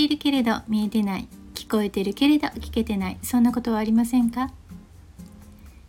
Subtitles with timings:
[0.00, 4.50] いるけれど見えてない聞こえてるけれど聞けてないそんなことはありませんか？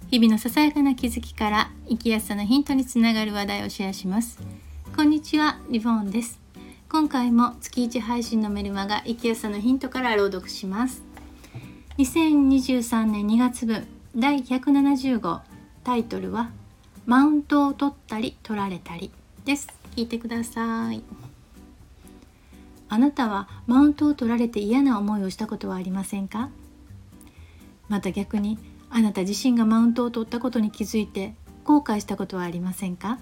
[0.10, 4.40] 日々のささやかな気づきから生きやすさのヒントにつながる話題をシェアします。
[4.94, 6.42] こんにちはリボンです。
[6.90, 11.02] 今回も月1配信のメルマガ生きやすさのヒントから朗読します。
[11.98, 15.40] 2023年2月分第170号
[15.86, 16.52] タイトルは
[17.06, 19.10] マウントを取ったり取られたり
[19.46, 19.70] です。
[19.96, 21.02] 聞いてください。
[22.94, 26.50] あなたはマウントを取られて嫌な思いをしたことはありませんか？
[27.88, 28.60] また逆に
[28.90, 31.34] あなた自身がマウントを取ったことに気づいて
[31.64, 33.20] 後悔したことはありませんか？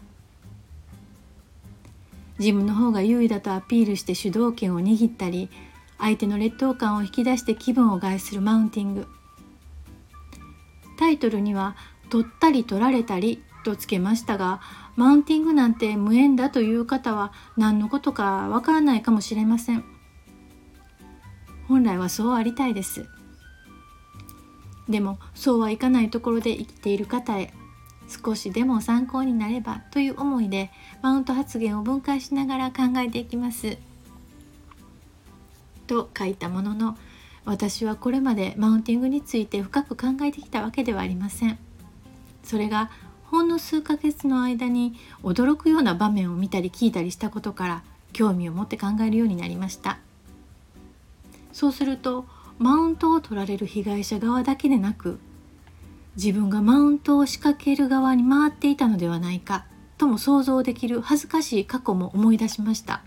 [2.39, 5.51] 自分の方が優位だとアピールして主導権を握ったり
[5.99, 9.07] 相手の劣等感を引き出して気分を害するマウンティング。
[10.97, 11.75] タイトルには
[12.09, 14.61] 「取ったり取られたり」とつけましたが
[14.95, 19.83] マウンティングなんて無縁だという方は何のことかわからないかもしれません。
[21.67, 23.05] 本来はそうありたいです。
[24.89, 27.53] でもそうはいかないところで生きている方へ
[28.07, 30.71] 少しでも参考になればという思いで
[31.03, 33.77] マウント発言を分解しながら考えていきます。
[35.85, 36.97] と書いたものの
[37.45, 41.57] 私はこれまでマウンティングについて深く考えてきたわけではありません。
[42.43, 42.89] それが
[43.29, 49.99] ほんの数ヶ月の間に驚くような場面を見たり聞いたりしたことから興味を持って考えるようになりました。
[51.53, 52.25] そうすると
[52.57, 55.19] マウントを取られる被害者側だけでなく
[56.15, 59.65] 自分がマウントを仕掛ける側に回っていたのではないか
[59.99, 63.03] とも想像できる恥ずかしい過去も思い出しました。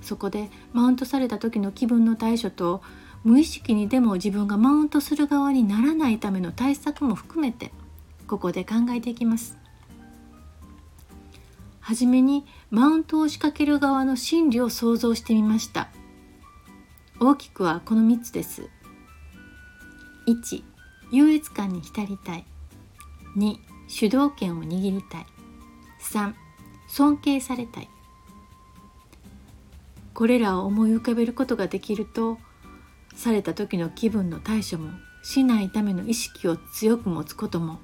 [0.00, 2.82] そこでマウントされた時の気分の対処と
[3.22, 7.70] 無意識にでも自分がマウントする側にならないための対策も含めて
[8.32, 9.58] ここで考えていきます。
[11.80, 15.90] はじめにマウントを仕掛ける側の心理を想像してみました。
[17.20, 18.70] 大きくはこの3つです。
[20.26, 20.64] 1
[21.10, 22.46] 優越感に浸りたい。
[23.36, 23.56] 2
[23.86, 25.26] 主導権を握りたい。
[26.00, 26.32] 3
[26.88, 27.90] 尊敬されたい。
[30.14, 32.38] これらを思い浮かべることができると
[33.14, 34.90] された時の気分の対処も
[35.22, 37.78] しないための意識を強く持つことも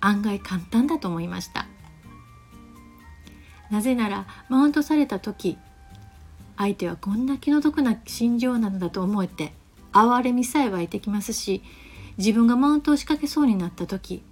[0.00, 1.66] 案外簡単だと思いました。
[3.70, 5.58] なぜならマウントされた時
[6.56, 9.52] 相手はこんな気の毒な心情なのだと思えて
[9.92, 11.62] 哀れみさえ湧いてきますし
[12.16, 14.22] 自分がマウントを仕掛けそうになった時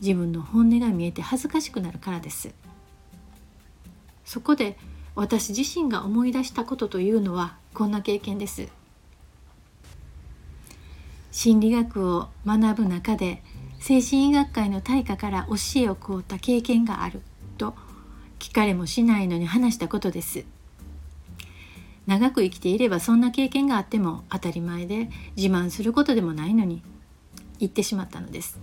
[0.00, 2.54] 自分の本音が見えて恥ずかしくなるからです。
[4.24, 4.78] そこで
[5.14, 8.68] 私自身が思い出したことというのはこんな経験です。
[11.32, 13.42] 心理学を学ぶ中で
[13.80, 17.22] 精神医学会の大家から教えを請うた経験がある
[17.56, 17.74] と
[18.38, 20.44] 聞かれもしないのに話したことです
[22.06, 26.82] 長く生きていればそんな経験があっても当たり前で自慢することでもないのに
[27.58, 28.60] 言ってしまったのです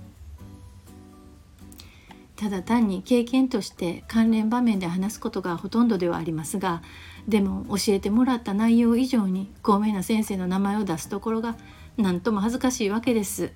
[2.35, 6.83] ただ単に経験として関連場面で話すことがほとんどではありますが
[7.27, 11.57] でも教えてもらった内容以上に高名な先生の名前を出すところが
[11.97, 13.51] 何とも恥ずかしいわけです。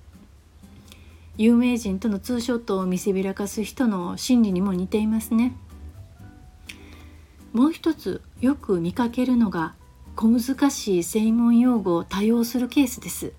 [1.37, 5.55] 有名人とのツーショットを見せびらかす人の心理にも似ていますね。
[7.53, 9.75] もう一つよく見かけるのが
[10.15, 13.33] 小難しい専門用語を多用するケースです。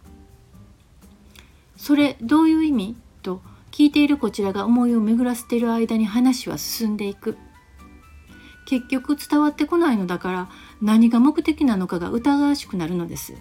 [1.77, 7.37] それどういう意味と聞いているこちらが思いを巡らせている間に話は進んでいく。
[8.67, 10.51] 結局伝わってこないのだから
[10.81, 13.35] 何が目的なのかが疑わしくなるのです。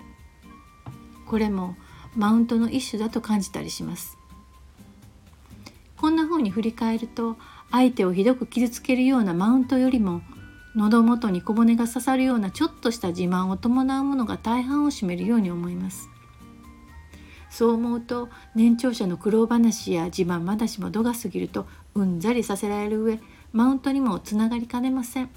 [1.25, 1.75] これも
[2.15, 4.20] マウントの一種だと感じたりします。
[6.01, 7.37] こんな風に振り返ると
[7.69, 10.23] 相手をひどく傷つけるようなマウントよりも
[10.75, 16.09] 喉元に小骨が刺さるようなちょっとした自慢を伴うものが大半を占めるように思います。
[17.51, 23.19] そう思うと年長者の苦労話や自慢話も度が過ぎるとうんざりさせられる上
[23.53, 25.29] マウントにもつながりかねません。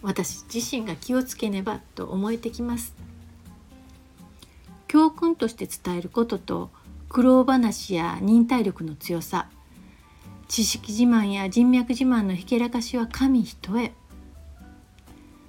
[0.00, 2.94] 私自身が気をつけねばと思えてきます。
[4.86, 6.70] 教訓として伝えることと
[7.08, 9.48] 苦労話や忍耐力の強さ。
[10.48, 13.92] 知識自慢や人脈自慢のひけらかしは神一重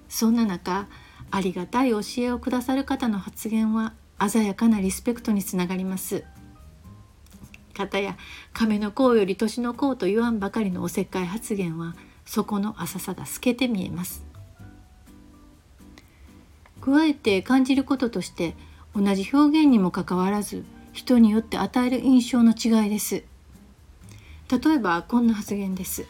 [0.09, 0.87] そんな中
[1.31, 3.93] ありがたい教えをくださる方の発言は
[4.27, 6.25] 鮮やかなリスペクトにつながります。
[7.73, 8.17] 方や
[8.51, 11.95] 亀の甲より年の甲と言わんばかりのおせっかい発言は
[12.25, 14.25] そこの浅さが透けて見えます。
[16.81, 18.55] 加えて感じることとして
[18.95, 20.65] 同じ表現にもかかわらず
[20.99, 23.23] 人によって与える印象の違いです。
[24.51, 26.07] 例えばこんな発言です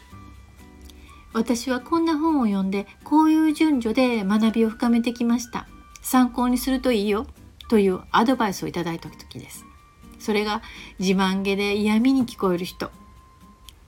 [1.34, 5.68] 私はこんな本を読んでこういう順序で学びを深めてきました。
[6.02, 7.26] 参考にするといいよ
[7.68, 9.64] というアドバイスをいただいた時です。
[10.18, 10.60] それが
[10.98, 12.90] 自慢げで嫌味に聞こえる人。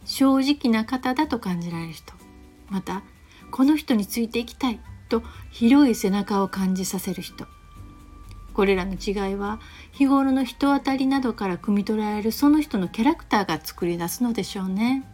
[0.05, 2.13] 正直な方だと感じられる人。
[2.69, 3.03] また
[3.51, 4.79] この人についていきたい
[5.09, 7.47] と広い背中を感じさせる人。
[8.53, 9.61] これらの違いは
[9.93, 15.05] 日頃の人当たりなどから汲み取られるその人のキャラクターが作り出すのでしょうね。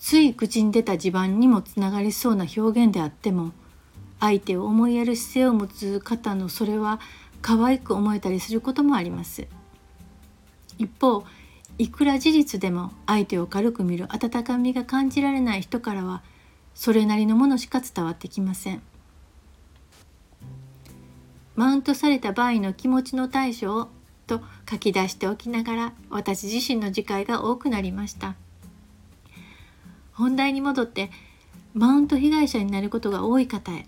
[0.00, 3.52] つい口に出た地盤にもつながりそうな表現であっても
[4.18, 7.00] 相手を思いやる姿勢を持つ方のそれは
[7.42, 9.46] 可愛く思えたりすることもあります
[10.78, 11.24] 一方
[11.76, 16.22] いくら事実でも相手を軽く見る温かみが感じられない人からは
[16.74, 18.82] それなりのものしか伝わってきません
[21.56, 23.88] マウントされた場合の気持ちの対処を
[24.26, 28.36] と書き出しておきながら私自身の自戒が多くなりました。
[30.12, 31.10] 本題に戻って
[31.74, 33.86] マウント被害者になることが多い方へ。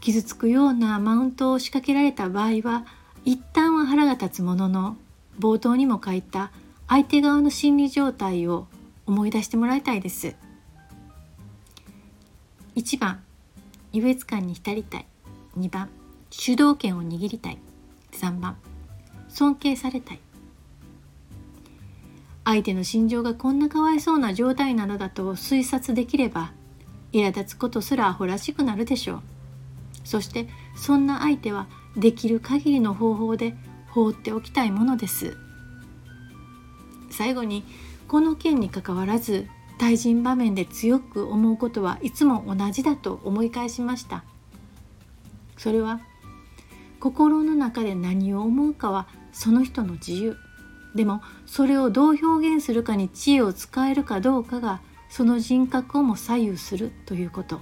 [0.00, 2.86] 傷つくようなマウントを仕掛けられた場合は
[3.24, 4.96] 一旦は腹が立つものの
[5.38, 6.50] 冒頭にも書いた
[6.88, 8.66] 相手側の心理状態を
[9.06, 10.34] 思い出してもらいたいです。
[12.74, 13.22] 1番
[13.92, 15.06] 優越感に浸りたい。
[15.58, 15.90] 2番
[16.30, 17.58] 主導権を握りたい。
[18.12, 18.56] 3番
[19.28, 20.20] 尊敬されたい。
[22.44, 26.52] 相手の心情がこんなかわいそうな状態なのだと推察できれば
[27.12, 29.22] 苛立つことすらアホらしくなるでしょう。
[30.04, 31.66] そしてそんな相手は
[31.96, 33.54] できる限りの方法で
[33.88, 35.36] 放っておきたいものです。
[37.10, 37.64] 最後に
[38.06, 39.46] この件にかかわらず
[39.78, 44.24] 対人場面で強く思うことはいつも同じだと思い返しました。
[45.58, 46.00] それは
[47.00, 50.36] 心の中で何を思うかはその人の自由。
[50.94, 57.60] でもそれをどう表現するかに知恵を使えるかどうかがその人格をも左右するということ。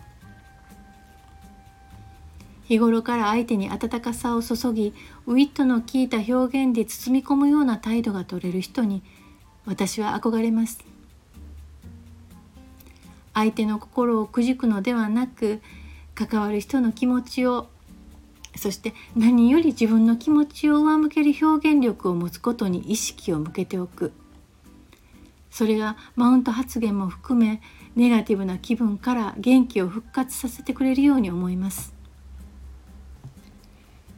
[2.64, 4.92] 日頃から相手に温かさを注ぎ
[5.26, 9.02] ウィットの効いた表現で包み込むような態度が取れる人に
[9.66, 10.84] 私は憧れます。
[13.34, 15.60] 相手の心をくじくのではなく
[16.14, 17.68] 関わる人の気持ちを
[18.56, 24.12] そして何より自分の気持ちを上向ける表現力を持つことに意識を向けておく。
[25.50, 27.62] それがマウント発言も含め
[27.94, 31.94] ネガティブな気分から元気を復活させてくれるように思います。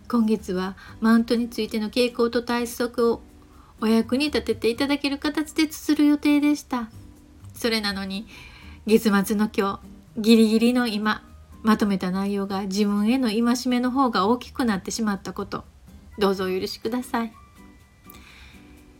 [0.08, 3.20] 今月はマウントについての傾向と対策を
[3.80, 6.90] お役に立てていただける形で綴る予定でした。
[7.54, 8.26] それなのに
[8.86, 9.80] 月末の今
[10.16, 11.27] 日ギリギリの今
[11.62, 15.64] まとめた内容が自分への戒めの方が大きくなってしまったこと。
[16.18, 17.32] どうぞお許しください。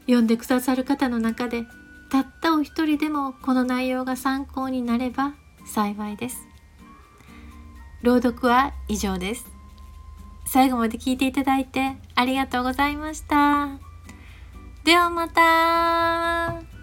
[0.02, 1.64] 読んでくださる方の中で
[2.10, 5.34] たったお一人でもこの内容が参考になれば
[5.66, 6.46] 幸いです。
[8.02, 9.46] 朗読は以上です。
[10.46, 13.68] 最後まで聞いていただいてありがとうございました。
[14.84, 16.77] ではまた。